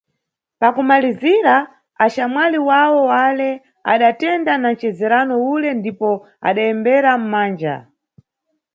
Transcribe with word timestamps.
Pakumalizira, 0.59 1.55
axamwali 2.05 2.59
wawo 2.69 2.99
wale 3.13 3.49
adatenda 3.93 4.53
na 4.57 4.69
nʼcezerano 4.73 5.33
ule 5.53 5.69
ndipo 5.79 6.09
adayembera 6.47 7.11
mʼmanja. 7.21 7.75